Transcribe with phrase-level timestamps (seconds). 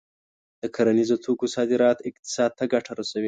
[0.61, 3.19] د کرنیزو توکو صادرات اقتصاد ته ګټه رسوي.